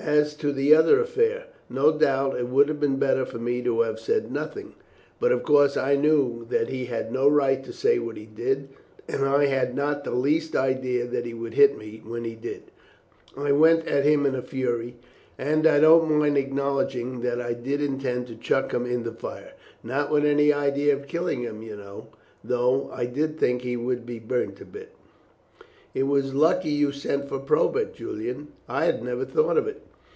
[0.00, 3.80] As to the other affair, no doubt it would have been better for me to
[3.80, 4.74] have said nothing,
[5.18, 8.68] but of course I knew that he had no right to say what he did,
[9.08, 12.70] and I had not the least idea that he would hit me; when he did,
[13.36, 14.94] I went at him in a fury,
[15.36, 19.54] and I don't mind acknowledging that I did intend to chuck him in the fire
[19.82, 22.06] not with any idea of killing him, you know,
[22.44, 24.90] though I did think he would be burnt a bit."
[25.92, 29.82] "It was lucky you sent for Probert, Julian; I had never thought of it."